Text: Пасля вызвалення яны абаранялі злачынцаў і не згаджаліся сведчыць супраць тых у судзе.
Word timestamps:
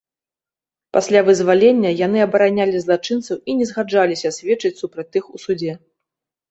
Пасля 0.97 1.21
вызвалення 1.27 1.91
яны 2.07 2.19
абаранялі 2.27 2.77
злачынцаў 2.85 3.37
і 3.49 3.59
не 3.61 3.65
згаджаліся 3.75 4.37
сведчыць 4.41 4.77
супраць 4.83 5.11
тых 5.17 5.23
у 5.37 5.47
судзе. 5.47 5.73